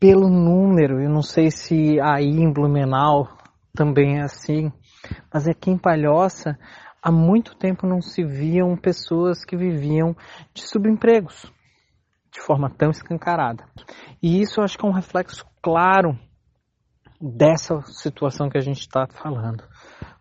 pelo 0.01 0.29
número. 0.29 1.01
Eu 1.01 1.09
não 1.09 1.23
sei 1.23 1.49
se 1.49 2.01
aí 2.01 2.27
em 2.27 2.53
Blumenau 2.53 3.29
também 3.73 4.19
é 4.19 4.23
assim, 4.23 4.73
mas 5.33 5.47
aqui 5.47 5.71
em 5.71 5.79
Palhoça 5.79 6.59
há 7.01 7.13
muito 7.13 7.55
tempo 7.55 7.87
não 7.87 8.03
se 8.03 8.25
viam 8.25 8.77
pessoas 8.77 9.45
que 9.45 9.57
viviam 9.57 10.17
de 10.53 10.69
subempregos 10.69 11.53
de 12.33 12.41
forma 12.41 12.69
tão 12.69 12.91
escancarada. 12.91 13.65
E 14.21 14.43
isso 14.43 14.59
eu 14.59 14.65
acho 14.65 14.77
que 14.77 14.85
é 14.85 14.89
um 14.89 14.93
reflexo 14.93 15.47
claro 15.63 16.19
dessa 17.21 17.81
situação 17.83 18.51
que 18.51 18.59
a 18.59 18.63
gente 18.63 18.81
está 18.81 19.07
falando. 19.07 19.63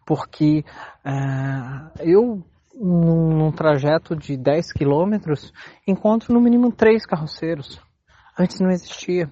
Porque 0.06 0.64
uh, 1.04 1.90
eu 2.02 2.46
num, 2.74 3.38
num 3.38 3.52
trajeto 3.52 4.16
de 4.16 4.38
10 4.38 4.74
quilômetros, 4.74 5.52
encontro 5.88 6.34
no 6.34 6.42
mínimo 6.42 6.72
três 6.72 7.06
carroceiros. 7.06 7.82
Antes 8.38 8.60
não 8.60 8.70
existia. 8.70 9.30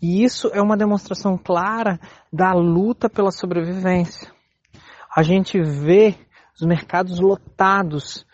E 0.00 0.22
isso 0.22 0.48
é 0.52 0.60
uma 0.60 0.76
demonstração 0.76 1.36
clara 1.36 1.98
da 2.32 2.52
luta 2.52 3.08
pela 3.08 3.30
sobrevivência. 3.30 4.30
A 5.14 5.22
gente 5.22 5.60
vê 5.60 6.14
os 6.54 6.66
mercados 6.66 7.20
lotados 7.20 8.26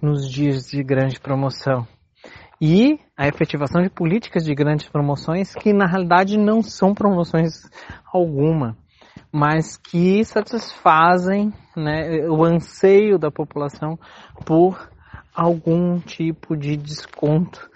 nos 0.00 0.30
dias 0.30 0.66
de 0.68 0.82
grande 0.82 1.18
promoção. 1.18 1.86
E 2.60 2.98
a 3.16 3.26
efetivação 3.26 3.82
de 3.82 3.90
políticas 3.90 4.44
de 4.44 4.54
grandes 4.54 4.88
promoções 4.88 5.54
que 5.54 5.72
na 5.72 5.86
realidade 5.86 6.38
não 6.38 6.62
são 6.62 6.94
promoções 6.94 7.62
alguma 8.12 8.76
mas 9.32 9.76
que 9.76 10.24
satisfazem 10.24 11.52
né, 11.76 12.28
o 12.28 12.44
anseio 12.44 13.18
da 13.18 13.30
população 13.30 13.98
por 14.44 14.90
algum 15.34 15.98
tipo 16.00 16.56
de 16.56 16.76
desconto, 16.76 17.70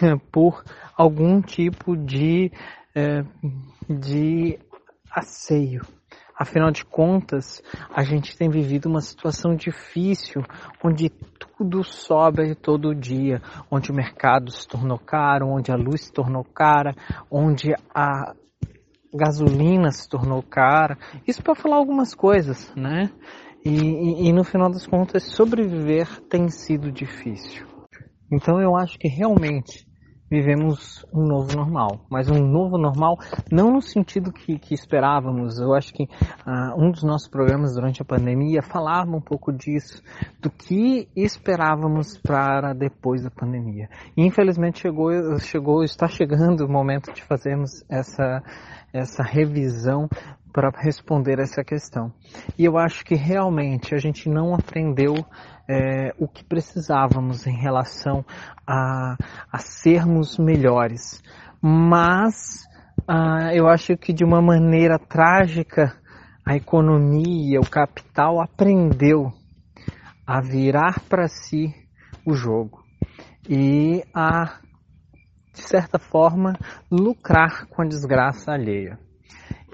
por 0.30 0.62
algum 0.96 1.40
tipo 1.40 1.96
de, 1.96 2.52
é, 2.94 3.22
de 3.88 4.58
asseio. 5.10 5.82
Afinal 6.38 6.70
de 6.70 6.84
contas, 6.84 7.60
a 7.92 8.04
gente 8.04 8.36
tem 8.36 8.48
vivido 8.48 8.86
uma 8.88 9.00
situação 9.00 9.56
difícil, 9.56 10.40
onde 10.84 11.10
tudo 11.10 11.82
sobe 11.82 12.54
todo 12.54 12.94
dia, 12.94 13.42
onde 13.68 13.90
o 13.90 13.94
mercado 13.94 14.48
se 14.52 14.68
tornou 14.68 14.98
caro, 14.98 15.48
onde 15.48 15.72
a 15.72 15.76
luz 15.76 16.04
se 16.04 16.12
tornou 16.12 16.44
cara, 16.44 16.94
onde 17.28 17.74
a 17.92 18.36
gasolina 19.14 19.90
se 19.90 20.08
tornou 20.08 20.42
cara. 20.42 20.98
Isso 21.26 21.42
para 21.42 21.54
falar 21.54 21.76
algumas 21.76 22.14
coisas, 22.14 22.72
né? 22.76 23.10
E, 23.64 23.70
e, 23.70 24.28
e, 24.28 24.32
no 24.32 24.44
final 24.44 24.70
das 24.70 24.86
contas, 24.86 25.24
sobreviver 25.34 26.20
tem 26.28 26.48
sido 26.48 26.92
difícil. 26.92 27.66
Então 28.30 28.60
eu 28.60 28.76
acho 28.76 28.98
que 28.98 29.08
realmente 29.08 29.87
vivemos 30.30 31.04
um 31.12 31.24
novo 31.26 31.56
normal, 31.56 32.00
mas 32.10 32.28
um 32.28 32.38
novo 32.38 32.76
normal 32.76 33.16
não 33.50 33.72
no 33.72 33.80
sentido 33.80 34.32
que, 34.32 34.58
que 34.58 34.74
esperávamos. 34.74 35.58
Eu 35.58 35.74
acho 35.74 35.92
que 35.92 36.04
uh, 36.04 36.74
um 36.76 36.90
dos 36.90 37.02
nossos 37.02 37.28
programas 37.28 37.74
durante 37.74 38.02
a 38.02 38.04
pandemia 38.04 38.62
falava 38.62 39.10
um 39.10 39.20
pouco 39.20 39.52
disso, 39.52 40.02
do 40.40 40.50
que 40.50 41.08
esperávamos 41.16 42.18
para 42.18 42.72
depois 42.72 43.22
da 43.22 43.30
pandemia. 43.30 43.88
E 44.16 44.24
infelizmente 44.24 44.80
chegou, 44.80 45.10
chegou, 45.40 45.82
está 45.82 46.06
chegando 46.06 46.64
o 46.64 46.70
momento 46.70 47.12
de 47.12 47.22
fazermos 47.22 47.84
essa 47.88 48.42
essa 48.92 49.22
revisão 49.22 50.08
para 50.58 50.72
responder 50.76 51.38
essa 51.38 51.62
questão. 51.62 52.12
E 52.58 52.64
eu 52.64 52.76
acho 52.76 53.04
que 53.04 53.14
realmente 53.14 53.94
a 53.94 53.98
gente 53.98 54.28
não 54.28 54.56
aprendeu 54.56 55.14
é, 55.68 56.12
o 56.18 56.26
que 56.26 56.42
precisávamos 56.44 57.46
em 57.46 57.56
relação 57.56 58.24
a, 58.66 59.16
a 59.52 59.58
sermos 59.58 60.36
melhores. 60.36 61.22
Mas 61.62 62.66
ah, 63.06 63.54
eu 63.54 63.68
acho 63.68 63.96
que 63.96 64.12
de 64.12 64.24
uma 64.24 64.42
maneira 64.42 64.98
trágica 64.98 65.96
a 66.44 66.56
economia, 66.56 67.60
o 67.60 67.70
capital 67.70 68.40
aprendeu 68.40 69.32
a 70.26 70.40
virar 70.40 70.98
para 71.08 71.28
si 71.28 71.72
o 72.26 72.34
jogo 72.34 72.82
e 73.48 74.02
a 74.12 74.58
de 75.54 75.62
certa 75.62 75.98
forma, 75.98 76.56
lucrar 76.88 77.66
com 77.66 77.82
a 77.82 77.84
desgraça 77.84 78.52
alheia. 78.52 78.96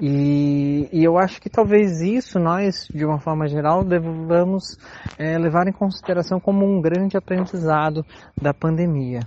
E, 0.01 0.89
e, 0.93 1.05
eu 1.05 1.17
acho 1.17 1.41
que 1.41 1.49
talvez 1.49 2.01
isso 2.01 2.39
nós, 2.39 2.89
de 2.93 3.05
uma 3.05 3.21
forma 3.21 3.47
geral, 3.47 3.85
devamos 3.85 4.77
é, 5.17 5.39
levar 5.39 5.69
em 5.69 5.73
consideração 5.73 6.41
como 6.41 6.67
um 6.67 6.81
grande 6.81 7.17
aprendizado 7.17 8.05
da 8.41 8.53
pandemia. 8.53 9.21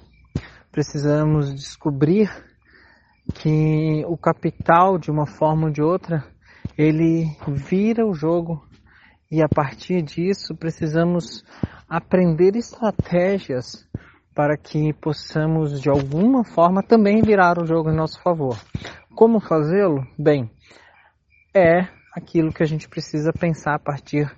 Precisamos 0.71 1.53
descobrir 1.55 2.29
que 3.33 4.03
o 4.07 4.17
capital, 4.17 4.97
de 4.97 5.09
uma 5.09 5.25
forma 5.25 5.67
ou 5.67 5.71
de 5.71 5.81
outra, 5.81 6.23
ele 6.77 7.25
vira 7.47 8.05
o 8.05 8.13
jogo 8.13 8.63
e 9.31 9.41
a 9.41 9.49
partir 9.49 10.01
disso 10.01 10.55
precisamos 10.55 11.43
aprender 11.89 12.55
estratégias 12.55 13.87
para 14.35 14.55
que 14.55 14.93
possamos 14.93 15.81
de 15.81 15.89
alguma 15.89 16.43
forma 16.43 16.83
também 16.83 17.21
virar 17.21 17.57
o 17.57 17.65
jogo 17.65 17.89
em 17.89 17.95
nosso 17.95 18.21
favor. 18.21 18.55
Como 19.17 19.39
fazê-lo? 19.39 20.05
Bem, 20.15 20.47
é 21.51 21.87
aquilo 22.13 22.53
que 22.53 22.61
a 22.61 22.67
gente 22.67 22.87
precisa 22.87 23.33
pensar 23.33 23.73
a 23.73 23.79
partir 23.79 24.31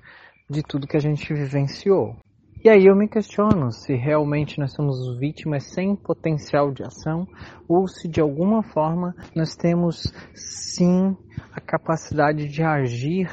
de 0.49 0.63
tudo 0.63 0.87
que 0.87 0.95
a 0.95 1.01
gente 1.01 1.33
vivenciou. 1.33 2.15
E 2.63 2.69
aí 2.69 2.85
eu 2.85 2.95
me 2.95 3.05
questiono 3.09 3.73
se 3.73 3.93
realmente 3.93 4.57
nós 4.57 4.71
somos 4.71 5.19
vítimas 5.19 5.65
sem 5.73 5.97
potencial 5.97 6.71
de 6.71 6.81
ação 6.81 7.27
ou 7.67 7.89
se 7.89 8.07
de 8.07 8.21
alguma 8.21 8.63
forma 8.63 9.13
nós 9.35 9.53
temos 9.53 10.13
sim 10.33 11.13
a 11.51 11.59
capacidade 11.59 12.47
de 12.47 12.63
agir 12.63 13.29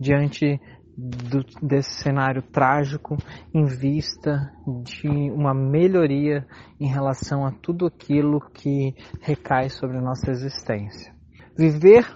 diante 0.00 0.58
do, 1.00 1.44
desse 1.62 2.02
cenário 2.02 2.42
trágico 2.42 3.16
em 3.54 3.64
vista 3.64 4.52
de 4.84 5.08
uma 5.08 5.54
melhoria 5.54 6.46
em 6.78 6.86
relação 6.86 7.46
a 7.46 7.52
tudo 7.52 7.86
aquilo 7.86 8.40
que 8.52 8.94
recai 9.20 9.70
sobre 9.70 9.96
a 9.96 10.02
nossa 10.02 10.30
existência. 10.30 11.14
Viver 11.56 12.06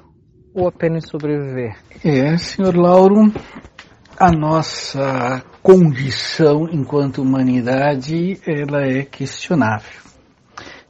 ou 0.55 0.69
apenas 0.69 1.09
sobreviver? 1.09 1.77
É, 2.05 2.37
senhor 2.37 2.77
Lauro, 2.77 3.33
a 4.19 4.31
nossa 4.31 5.43
condição 5.63 6.69
enquanto 6.71 7.23
humanidade 7.23 8.39
ela 8.47 8.83
é 8.87 9.03
questionável. 9.05 10.03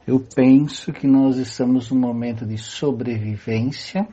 Eu 0.05 0.23
penso 0.35 0.93
que 0.93 1.07
nós 1.07 1.37
estamos 1.37 1.89
num 1.89 1.99
momento 1.99 2.45
de 2.45 2.59
sobrevivência, 2.59 4.07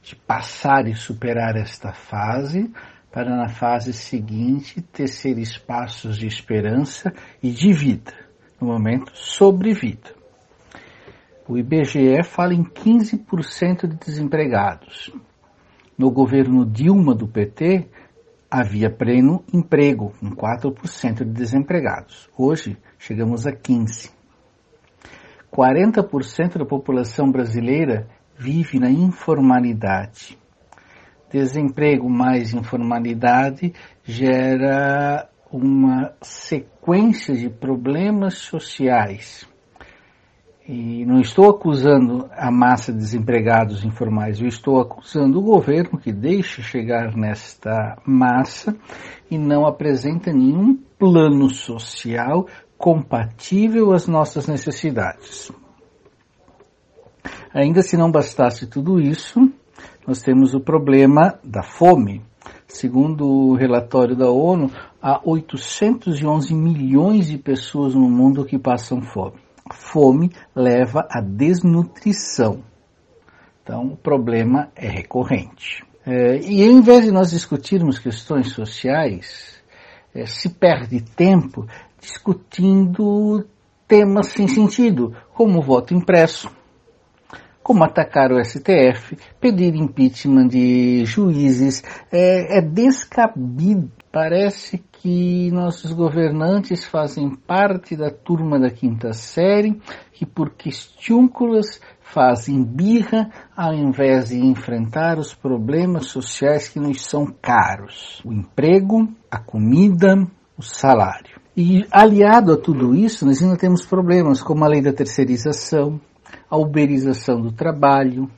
de 0.00 0.14
passar 0.14 0.86
e 0.86 0.94
superar 0.94 1.56
esta 1.56 1.92
fase, 1.92 2.70
para 3.16 3.34
na 3.34 3.48
fase 3.48 3.94
seguinte 3.94 4.82
tecer 4.82 5.38
espaços 5.38 6.18
de 6.18 6.26
esperança 6.26 7.14
e 7.42 7.50
de 7.50 7.72
vida, 7.72 8.12
no 8.60 8.66
momento 8.66 9.10
sobrevida. 9.14 10.14
O 11.48 11.56
IBGE 11.56 12.22
fala 12.24 12.52
em 12.52 12.62
15% 12.62 13.86
de 13.86 13.96
desempregados. 13.96 15.10
No 15.96 16.10
governo 16.10 16.66
Dilma 16.66 17.14
do 17.14 17.26
PT, 17.26 17.88
havia 18.50 18.90
pleno 18.90 19.42
emprego, 19.50 20.12
com 20.20 20.36
4% 20.36 21.24
de 21.24 21.32
desempregados. 21.32 22.28
Hoje, 22.36 22.76
chegamos 22.98 23.46
a 23.46 23.50
15%. 23.50 24.10
40% 25.50 26.58
da 26.58 26.66
população 26.66 27.30
brasileira 27.30 28.06
vive 28.38 28.78
na 28.78 28.90
informalidade. 28.90 30.36
Desemprego 31.30 32.08
mais 32.08 32.54
informalidade 32.54 33.72
gera 34.04 35.28
uma 35.50 36.12
sequência 36.22 37.34
de 37.34 37.48
problemas 37.48 38.34
sociais 38.38 39.46
e 40.68 41.06
não 41.06 41.20
estou 41.20 41.48
acusando 41.48 42.28
a 42.32 42.50
massa 42.50 42.92
de 42.92 42.98
desempregados 42.98 43.84
informais, 43.84 44.40
eu 44.40 44.48
estou 44.48 44.80
acusando 44.80 45.38
o 45.38 45.42
governo 45.42 45.96
que 45.96 46.12
deixa 46.12 46.60
chegar 46.60 47.16
nesta 47.16 47.96
massa 48.04 48.76
e 49.30 49.38
não 49.38 49.64
apresenta 49.64 50.32
nenhum 50.32 50.76
plano 50.98 51.48
social 51.48 52.48
compatível 52.76 53.92
às 53.92 54.08
nossas 54.08 54.48
necessidades. 54.48 55.52
Ainda 57.54 57.80
se 57.80 57.96
não 57.96 58.10
bastasse 58.10 58.66
tudo 58.66 59.00
isso, 59.00 59.48
nós 60.06 60.22
temos 60.22 60.54
o 60.54 60.60
problema 60.60 61.38
da 61.42 61.62
fome. 61.62 62.22
Segundo 62.68 63.26
o 63.26 63.54
relatório 63.54 64.14
da 64.14 64.30
ONU, 64.30 64.70
há 65.02 65.20
811 65.24 66.54
milhões 66.54 67.28
de 67.28 67.38
pessoas 67.38 67.94
no 67.94 68.08
mundo 68.08 68.44
que 68.44 68.58
passam 68.58 69.02
fome 69.02 69.46
fome 69.74 70.30
leva 70.54 71.06
à 71.10 71.20
desnutrição. 71.20 72.62
Então, 73.62 73.86
o 73.86 73.96
problema 73.96 74.70
é 74.76 74.88
recorrente. 74.88 75.84
É, 76.04 76.38
e 76.38 76.62
em 76.62 76.80
vez 76.80 77.04
de 77.04 77.10
nós 77.10 77.30
discutirmos 77.30 77.98
questões 77.98 78.52
sociais, 78.52 79.60
é, 80.14 80.24
se 80.24 80.50
perde 80.50 81.00
tempo 81.00 81.66
discutindo 82.00 83.44
temas 83.88 84.28
sem 84.28 84.46
sentido, 84.46 85.14
como 85.34 85.58
o 85.58 85.62
voto 85.62 85.94
impresso, 85.94 86.48
como 87.66 87.82
atacar 87.82 88.30
o 88.30 88.38
STF, 88.38 89.18
pedir 89.40 89.74
impeachment 89.74 90.46
de 90.46 91.04
juízes, 91.04 91.82
é, 92.12 92.58
é 92.58 92.60
descabido. 92.62 93.90
Parece 94.12 94.78
que 94.92 95.50
nossos 95.50 95.90
governantes 95.90 96.84
fazem 96.84 97.28
parte 97.34 97.96
da 97.96 98.08
turma 98.08 98.56
da 98.56 98.70
quinta 98.70 99.12
série, 99.12 99.82
que 100.12 100.24
por 100.24 100.50
questiúnculas 100.50 101.80
fazem 102.00 102.62
birra 102.62 103.32
ao 103.56 103.74
invés 103.74 104.28
de 104.28 104.38
enfrentar 104.38 105.18
os 105.18 105.34
problemas 105.34 106.06
sociais 106.06 106.68
que 106.68 106.78
nos 106.78 107.04
são 107.04 107.26
caros: 107.42 108.22
o 108.24 108.32
emprego, 108.32 109.08
a 109.28 109.40
comida, 109.40 110.24
o 110.56 110.62
salário. 110.62 111.40
E 111.56 111.84
aliado 111.90 112.52
a 112.52 112.56
tudo 112.56 112.94
isso, 112.94 113.26
nós 113.26 113.42
ainda 113.42 113.56
temos 113.56 113.84
problemas 113.84 114.40
como 114.40 114.64
a 114.64 114.68
lei 114.68 114.80
da 114.80 114.92
terceirização, 114.92 116.00
a 116.50 116.56
uberização 116.56 117.40
do 117.40 117.52
trabalho, 117.52 118.30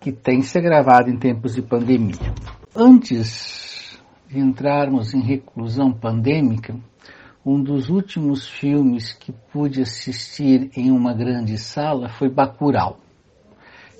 que 0.00 0.10
tem 0.10 0.42
se 0.42 0.58
agravado 0.58 1.10
em 1.10 1.16
tempos 1.16 1.54
de 1.54 1.62
pandemia. 1.62 2.34
Antes 2.74 3.98
de 4.28 4.38
entrarmos 4.38 5.14
em 5.14 5.20
reclusão 5.20 5.92
pandêmica, 5.92 6.74
um 7.44 7.62
dos 7.62 7.88
últimos 7.88 8.48
filmes 8.48 9.12
que 9.12 9.32
pude 9.52 9.82
assistir 9.82 10.70
em 10.76 10.90
uma 10.90 11.12
grande 11.12 11.58
sala 11.58 12.08
foi 12.08 12.28
Bacurau. 12.28 12.98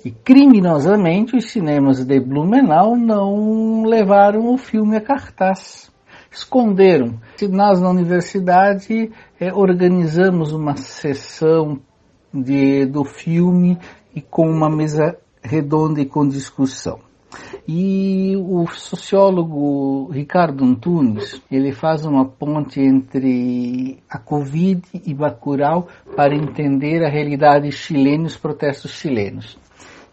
E 0.03 0.11
criminosamente 0.11 1.35
os 1.35 1.49
cinemas 1.49 2.03
de 2.03 2.19
Blumenau 2.19 2.97
não 2.97 3.83
levaram 3.83 4.53
o 4.53 4.57
filme 4.57 4.97
a 4.97 5.01
cartaz. 5.01 5.89
Esconderam. 6.29 7.19
Nós 7.49 7.79
na 7.79 7.89
universidade 7.89 9.11
é, 9.39 9.53
organizamos 9.53 10.51
uma 10.51 10.75
sessão 10.75 11.79
de, 12.33 12.85
do 12.85 13.03
filme 13.03 13.77
e 14.15 14.21
com 14.21 14.49
uma 14.49 14.69
mesa 14.69 15.17
redonda 15.43 16.01
e 16.01 16.05
com 16.05 16.27
discussão. 16.27 16.99
E 17.67 18.35
o 18.37 18.67
sociólogo 18.67 20.09
Ricardo 20.11 20.63
Antunes, 20.63 21.41
ele 21.49 21.71
faz 21.71 22.05
uma 22.05 22.25
ponte 22.25 22.81
entre 22.81 23.99
a 24.09 24.17
Covid 24.19 24.81
e 24.93 25.13
Bacurau 25.13 25.87
para 26.15 26.35
entender 26.35 27.03
a 27.03 27.09
realidade 27.09 27.71
chilena 27.71 28.23
e 28.23 28.27
os 28.27 28.37
protestos 28.37 28.91
chilenos. 28.91 29.57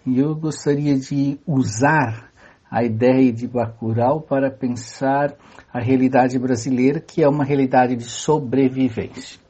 E 0.06 0.18
eu 0.18 0.34
gostaria 0.34 0.96
de 0.96 1.38
usar 1.46 2.30
a 2.70 2.84
ideia 2.84 3.32
de 3.32 3.48
Bacurau 3.48 4.20
para 4.20 4.50
pensar 4.50 5.34
a 5.72 5.80
realidade 5.80 6.38
brasileira, 6.38 7.00
que 7.00 7.22
é 7.22 7.28
uma 7.28 7.44
realidade 7.44 7.96
de 7.96 8.04
sobrevivência 8.04 9.40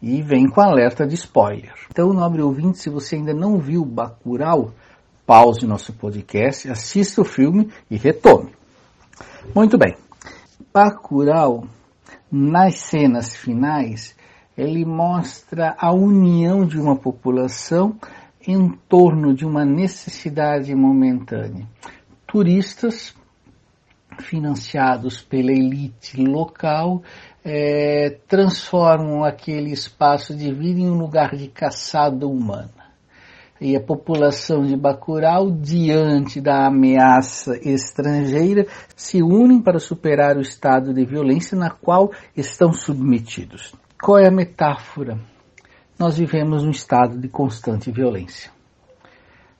e 0.00 0.22
vem 0.22 0.48
com 0.48 0.60
alerta 0.60 1.06
de 1.06 1.14
spoiler. 1.14 1.74
Então, 1.90 2.12
nobre 2.12 2.42
ouvinte, 2.42 2.78
se 2.78 2.88
você 2.88 3.16
ainda 3.16 3.34
não 3.34 3.58
viu 3.58 3.84
Bacurau, 3.84 4.72
pause 5.26 5.66
nosso 5.66 5.92
podcast, 5.92 6.70
assista 6.70 7.20
o 7.20 7.24
filme 7.24 7.70
e 7.90 7.96
retome. 7.96 8.52
Muito 9.54 9.76
bem. 9.76 9.96
Bacurau, 10.72 11.66
nas 12.30 12.76
cenas 12.76 13.34
finais, 13.34 14.16
ele 14.56 14.84
mostra 14.84 15.76
a 15.78 15.92
união 15.92 16.66
de 16.66 16.78
uma 16.78 16.96
população 16.96 17.96
em 18.46 18.70
torno 18.88 19.34
de 19.34 19.44
uma 19.44 19.64
necessidade 19.64 20.74
momentânea. 20.74 21.66
Turistas 22.26 23.14
financiados 24.20 25.20
pela 25.20 25.52
elite 25.52 26.20
local 26.20 27.02
é, 27.50 28.18
transformam 28.28 29.24
aquele 29.24 29.72
espaço 29.72 30.36
de 30.36 30.52
vida 30.52 30.80
em 30.80 30.90
um 30.90 30.98
lugar 30.98 31.34
de 31.34 31.48
caçada 31.48 32.26
humana. 32.26 32.68
E 33.60 33.74
a 33.74 33.80
população 33.80 34.62
de 34.64 34.76
Bacurau, 34.76 35.50
diante 35.50 36.40
da 36.40 36.66
ameaça 36.66 37.58
estrangeira, 37.66 38.66
se 38.94 39.22
unem 39.22 39.60
para 39.60 39.80
superar 39.80 40.36
o 40.36 40.42
estado 40.42 40.92
de 40.92 41.04
violência 41.04 41.56
na 41.56 41.70
qual 41.70 42.12
estão 42.36 42.72
submetidos. 42.72 43.74
Qual 44.00 44.18
é 44.18 44.28
a 44.28 44.30
metáfora? 44.30 45.18
Nós 45.98 46.18
vivemos 46.18 46.62
um 46.62 46.70
estado 46.70 47.18
de 47.18 47.28
constante 47.28 47.90
violência. 47.90 48.52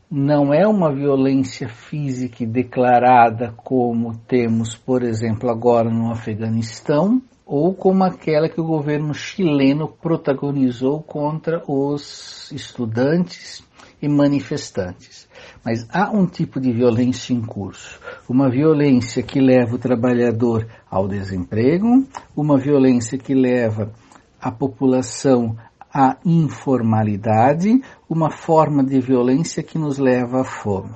Não 0.08 0.54
é 0.54 0.66
uma 0.66 0.92
violência 0.92 1.68
física 1.68 2.46
declarada 2.46 3.52
como 3.56 4.16
temos, 4.28 4.76
por 4.76 5.02
exemplo, 5.02 5.50
agora 5.50 5.90
no 5.90 6.12
Afeganistão, 6.12 7.20
ou 7.48 7.74
como 7.74 8.04
aquela 8.04 8.46
que 8.46 8.60
o 8.60 8.66
governo 8.66 9.14
chileno 9.14 9.88
protagonizou 9.88 11.02
contra 11.02 11.62
os 11.66 12.52
estudantes 12.52 13.64
e 14.02 14.06
manifestantes. 14.06 15.26
Mas 15.64 15.88
há 15.90 16.10
um 16.10 16.26
tipo 16.26 16.60
de 16.60 16.70
violência 16.70 17.32
em 17.32 17.40
curso, 17.40 17.98
uma 18.28 18.50
violência 18.50 19.22
que 19.22 19.40
leva 19.40 19.76
o 19.76 19.78
trabalhador 19.78 20.66
ao 20.90 21.08
desemprego, 21.08 22.06
uma 22.36 22.58
violência 22.58 23.16
que 23.16 23.32
leva 23.32 23.92
a 24.38 24.52
população 24.52 25.56
à 25.92 26.18
informalidade, 26.26 27.80
uma 28.10 28.30
forma 28.30 28.84
de 28.84 29.00
violência 29.00 29.62
que 29.62 29.78
nos 29.78 29.98
leva 29.98 30.42
à 30.42 30.44
fome. 30.44 30.92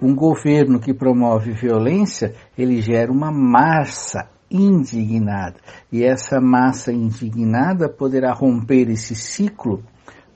Um 0.00 0.14
governo 0.14 0.80
que 0.80 0.94
promove 0.94 1.52
violência, 1.52 2.34
ele 2.56 2.80
gera 2.80 3.12
uma 3.12 3.30
massa 3.30 4.33
indignada. 4.54 5.56
E 5.90 6.04
essa 6.04 6.40
massa 6.40 6.92
indignada 6.92 7.88
poderá 7.88 8.32
romper 8.32 8.88
esse 8.88 9.14
ciclo, 9.16 9.82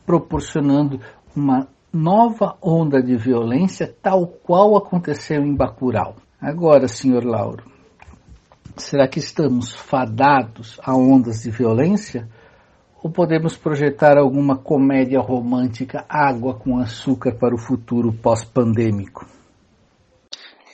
proporcionando 0.04 1.00
uma 1.36 1.68
nova 1.92 2.56
onda 2.60 3.00
de 3.00 3.16
violência, 3.16 3.94
tal 4.02 4.26
qual 4.26 4.76
aconteceu 4.76 5.42
em 5.42 5.54
Bacurau. 5.54 6.16
Agora, 6.40 6.88
senhor 6.88 7.24
Lauro, 7.24 7.64
será 8.76 9.06
que 9.06 9.20
estamos 9.20 9.74
fadados 9.74 10.80
a 10.82 10.96
ondas 10.96 11.42
de 11.42 11.50
violência? 11.50 12.28
Ou 13.02 13.10
podemos 13.10 13.56
projetar 13.56 14.18
alguma 14.18 14.56
comédia 14.56 15.20
romântica 15.20 16.04
água 16.08 16.54
com 16.54 16.78
açúcar 16.78 17.36
para 17.36 17.54
o 17.54 17.58
futuro 17.58 18.12
pós-pandêmico? 18.12 19.37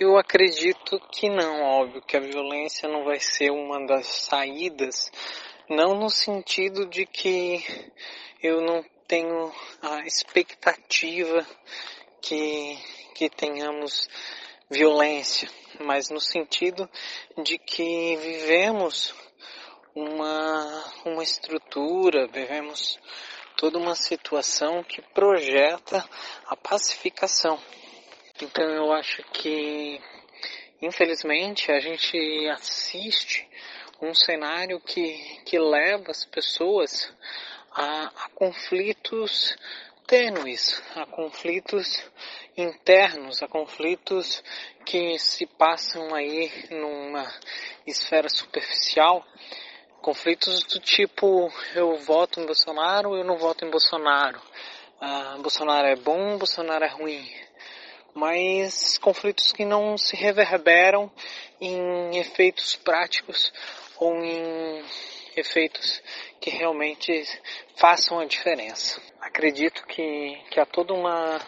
Eu 0.04 0.18
acredito 0.18 1.00
que 1.10 1.30
não, 1.30 1.62
óbvio, 1.62 2.02
que 2.02 2.14
a 2.14 2.20
violência 2.20 2.86
não 2.86 3.04
vai 3.04 3.18
ser 3.18 3.50
uma 3.50 3.86
das 3.86 4.06
saídas, 4.06 5.10
não 5.66 5.94
no 5.94 6.10
sentido 6.10 6.84
de 6.84 7.06
que 7.06 7.64
eu 8.42 8.60
não 8.60 8.84
tenho 9.08 9.50
a 9.80 10.00
expectativa 10.00 11.46
que, 12.20 12.78
que 13.14 13.30
tenhamos 13.30 14.06
violência, 14.68 15.48
mas 15.80 16.10
no 16.10 16.20
sentido 16.20 16.86
de 17.42 17.56
que 17.56 18.16
vivemos 18.18 19.14
uma, 19.94 20.84
uma 21.06 21.22
estrutura, 21.22 22.26
vivemos 22.26 23.00
toda 23.56 23.78
uma 23.78 23.94
situação 23.94 24.84
que 24.84 25.00
projeta 25.00 26.06
a 26.46 26.54
pacificação. 26.54 27.58
Então 28.42 28.68
eu 28.68 28.92
acho 28.92 29.22
que, 29.32 30.00
infelizmente, 30.82 31.70
a 31.70 31.78
gente 31.78 32.48
assiste 32.48 33.48
um 34.02 34.12
cenário 34.12 34.80
que, 34.80 35.40
que 35.44 35.56
leva 35.58 36.10
as 36.10 36.24
pessoas 36.24 37.12
a, 37.70 38.06
a 38.24 38.28
conflitos 38.34 39.56
tênues, 40.06 40.82
a 40.96 41.06
conflitos 41.06 42.04
internos, 42.56 43.40
a 43.40 43.46
conflitos 43.46 44.42
que 44.84 45.16
se 45.18 45.46
passam 45.46 46.12
aí 46.12 46.50
numa 46.70 47.32
esfera 47.86 48.28
superficial 48.28 49.24
conflitos 50.02 50.62
do 50.64 50.80
tipo 50.80 51.50
eu 51.74 51.96
voto 51.96 52.38
em 52.38 52.44
Bolsonaro 52.44 53.16
eu 53.16 53.24
não 53.24 53.38
voto 53.38 53.64
em 53.64 53.70
Bolsonaro. 53.70 54.38
Ah, 55.00 55.36
Bolsonaro 55.40 55.88
é 55.88 55.96
bom, 55.96 56.36
Bolsonaro 56.36 56.84
é 56.84 56.88
ruim. 56.88 57.43
Mas 58.14 58.96
conflitos 58.98 59.52
que 59.52 59.64
não 59.64 59.98
se 59.98 60.16
reverberam 60.16 61.10
em 61.60 62.16
efeitos 62.16 62.76
práticos 62.76 63.52
ou 63.98 64.14
em 64.24 64.84
efeitos 65.36 66.02
que 66.40 66.50
realmente 66.50 67.12
façam 67.76 68.20
a 68.20 68.24
diferença. 68.24 69.00
Acredito 69.20 69.84
que, 69.86 70.38
que 70.50 70.60
há 70.60 70.66
toda 70.66 70.94
uma, 70.94 71.40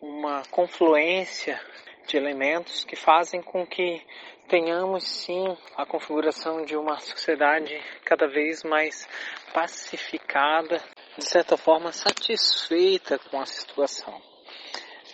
uma 0.00 0.42
confluência 0.50 1.60
de 2.06 2.16
elementos 2.16 2.84
que 2.84 2.96
fazem 2.96 3.42
com 3.42 3.66
que 3.66 4.02
tenhamos 4.48 5.04
sim 5.04 5.44
a 5.76 5.84
configuração 5.84 6.64
de 6.64 6.76
uma 6.76 6.98
sociedade 7.00 7.78
cada 8.04 8.26
vez 8.26 8.62
mais 8.64 9.06
pacificada, 9.52 10.82
de 11.16 11.24
certa 11.24 11.56
forma 11.56 11.92
satisfeita 11.92 13.18
com 13.18 13.38
a 13.40 13.46
situação. 13.46 14.20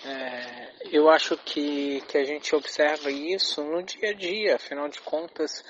É, 0.04 0.63
eu 0.92 1.08
acho 1.08 1.36
que, 1.38 2.00
que 2.08 2.18
a 2.18 2.24
gente 2.24 2.54
observa 2.54 3.10
isso 3.10 3.62
no 3.62 3.82
dia 3.82 4.10
a 4.10 4.12
dia, 4.12 4.56
afinal 4.56 4.88
de 4.88 5.00
contas, 5.00 5.64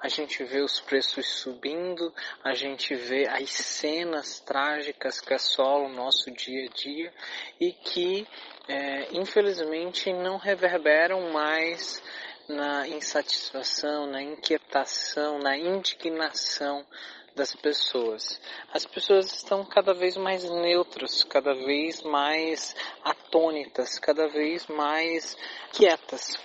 a 0.00 0.08
gente 0.08 0.42
vê 0.44 0.60
os 0.60 0.80
preços 0.80 1.26
subindo, 1.26 2.12
a 2.42 2.54
gente 2.54 2.94
vê 2.94 3.28
as 3.28 3.50
cenas 3.50 4.40
trágicas 4.40 5.20
que 5.20 5.34
assolam 5.34 5.90
o 5.90 5.94
nosso 5.94 6.30
dia 6.30 6.66
a 6.66 6.68
dia 6.68 7.12
e 7.60 7.72
que, 7.72 8.26
é, 8.66 9.08
infelizmente, 9.12 10.10
não 10.12 10.38
reverberam 10.38 11.30
mais 11.30 12.02
na 12.48 12.88
insatisfação, 12.88 14.06
na 14.06 14.22
inquietação, 14.22 15.38
na 15.38 15.56
indignação 15.56 16.84
das 17.36 17.54
pessoas. 17.54 18.40
As 18.72 18.84
pessoas 18.86 19.32
estão 19.32 19.64
cada 19.64 19.94
vez 19.94 20.16
mais 20.16 20.44
neutras, 20.44 21.22
cada 21.24 21.54
vez 21.54 22.02
mais 22.02 22.74
atônitas, 23.30 23.98
cada 24.00 24.26
vez 24.26 24.66
mais 24.66 25.36
quietas. 25.72 26.36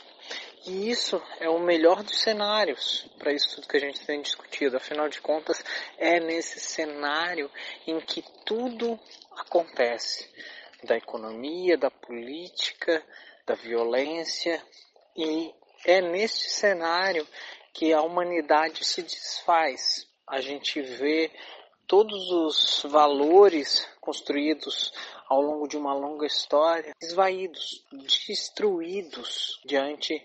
E 0.68 0.90
isso 0.90 1.22
é 1.40 1.50
o 1.50 1.60
melhor 1.60 2.04
dos 2.04 2.22
cenários 2.22 3.08
para 3.20 3.34
isso 3.34 3.56
tudo 3.56 3.68
que 3.68 3.78
a 3.78 3.80
gente 3.80 4.06
tem 4.06 4.22
discutido. 4.22 4.78
Afinal 4.78 5.10
de 5.10 5.20
contas, 5.20 5.64
é 5.98 6.20
nesse 6.20 6.60
cenário 6.60 7.50
em 7.86 8.00
que 8.00 8.24
tudo 8.46 9.00
acontece 9.32 10.30
da 10.84 10.96
economia, 10.96 11.78
da 11.78 11.90
política, 11.90 13.04
da 13.46 13.56
violência 13.56 14.62
e 15.16 15.54
é 15.86 16.02
neste 16.02 16.50
cenário 16.50 17.28
que 17.74 17.94
a 17.94 18.02
humanidade 18.02 18.84
se 18.86 19.04
desfaz. 19.04 20.08
A 20.28 20.42
gente 20.42 20.82
vê 20.82 21.32
todos 21.88 22.32
os 22.32 22.84
valores 22.90 23.88
construídos 24.02 24.92
ao 25.28 25.42
longo 25.42 25.68
de 25.68 25.78
uma 25.78 25.94
longa 25.94 26.26
história 26.26 26.94
esvaídos, 27.02 27.84
destruídos 28.28 29.60
diante 29.66 30.22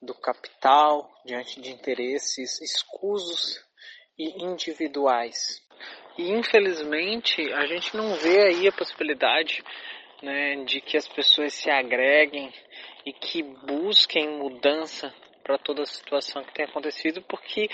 do 0.00 0.14
capital, 0.14 1.10
diante 1.24 1.60
de 1.60 1.70
interesses 1.70 2.60
escusos 2.60 3.62
e 4.18 4.44
individuais. 4.44 5.62
E 6.16 6.30
infelizmente 6.30 7.52
a 7.52 7.66
gente 7.66 7.96
não 7.96 8.14
vê 8.16 8.42
aí 8.42 8.68
a 8.68 8.72
possibilidade 8.72 9.64
né, 10.22 10.64
de 10.64 10.80
que 10.80 10.96
as 10.96 11.08
pessoas 11.08 11.54
se 11.54 11.70
agreguem 11.70 12.52
e 13.04 13.12
que 13.12 13.42
busquem 13.42 14.38
mudança 14.38 15.12
para 15.42 15.58
toda 15.58 15.82
a 15.82 15.86
situação 15.86 16.42
que 16.42 16.54
tem 16.54 16.64
acontecido, 16.64 17.20
porque 17.22 17.68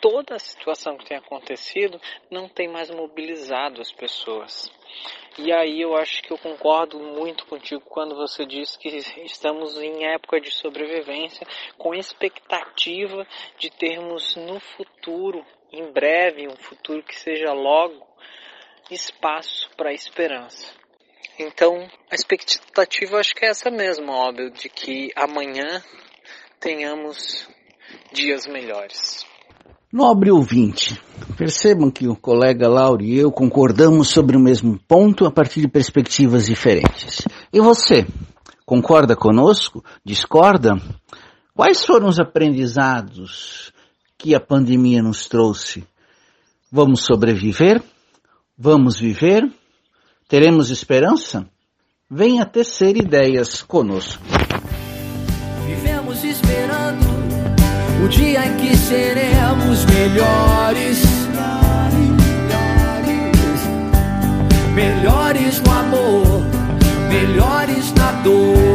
toda 0.00 0.34
a 0.34 0.38
situação 0.38 0.96
que 0.96 1.06
tem 1.06 1.16
acontecido 1.16 2.00
não 2.30 2.48
tem 2.48 2.68
mais 2.68 2.90
mobilizado 2.90 3.80
as 3.80 3.92
pessoas. 3.92 4.70
E 5.38 5.52
aí 5.52 5.80
eu 5.80 5.96
acho 5.96 6.22
que 6.22 6.32
eu 6.32 6.38
concordo 6.38 6.98
muito 6.98 7.46
contigo 7.46 7.80
quando 7.88 8.16
você 8.16 8.44
diz 8.44 8.76
que 8.76 8.88
estamos 9.24 9.80
em 9.80 10.04
época 10.06 10.40
de 10.40 10.50
sobrevivência, 10.50 11.46
com 11.78 11.94
expectativa 11.94 13.26
de 13.58 13.70
termos 13.70 14.34
no 14.36 14.58
futuro, 14.58 15.44
em 15.72 15.92
breve, 15.92 16.48
um 16.48 16.56
futuro 16.56 17.02
que 17.02 17.18
seja 17.18 17.52
logo, 17.52 18.06
espaço 18.90 19.70
para 19.76 19.92
esperança. 19.92 20.74
Então, 21.38 21.88
a 22.10 22.14
expectativa 22.14 23.18
acho 23.18 23.34
que 23.34 23.44
é 23.44 23.48
essa 23.48 23.70
mesmo, 23.70 24.12
óbvio, 24.12 24.50
de 24.50 24.68
que 24.68 25.10
amanhã 25.14 25.82
tenhamos 26.58 27.48
dias 28.12 28.46
melhores. 28.46 29.24
Nobre 29.92 30.30
ouvinte, 30.30 31.02
percebam 31.36 31.90
que 31.90 32.06
o 32.06 32.14
colega 32.14 32.68
Lauro 32.68 33.02
e 33.02 33.18
eu 33.18 33.32
concordamos 33.32 34.08
sobre 34.08 34.36
o 34.36 34.40
mesmo 34.40 34.78
ponto 34.86 35.26
a 35.26 35.32
partir 35.32 35.62
de 35.62 35.66
perspectivas 35.66 36.46
diferentes. 36.46 37.26
E 37.52 37.60
você, 37.60 38.06
concorda 38.64 39.16
conosco? 39.16 39.84
Discorda? 40.04 40.80
Quais 41.52 41.84
foram 41.84 42.06
os 42.06 42.20
aprendizados 42.20 43.72
que 44.16 44.32
a 44.32 44.38
pandemia 44.38 45.02
nos 45.02 45.26
trouxe? 45.26 45.84
Vamos 46.70 47.04
sobreviver? 47.04 47.82
Vamos 48.56 49.00
viver? 49.00 49.42
Teremos 50.28 50.70
esperança? 50.70 51.50
Venha 52.08 52.46
tecer 52.46 52.96
ideias 52.96 53.60
conosco. 53.60 54.22
o 58.02 58.08
dia 58.08 58.46
em 58.46 58.56
que 58.56 58.76
seremos 58.76 59.84
melhores. 59.86 61.02
Melhores 64.74 65.60
no 65.60 65.72
amor, 65.72 66.42
melhores 67.10 67.92
na 67.92 68.12
dor. 68.22 68.69